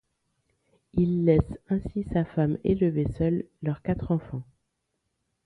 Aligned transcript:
Il 0.95 1.25
laisse 1.25 1.59
ainsi 1.69 2.07
sa 2.11 2.25
femme 2.25 2.57
élever 2.63 3.05
seule 3.19 3.45
leurs 3.61 3.83
quatre 3.83 4.09
enfants. 4.11 4.41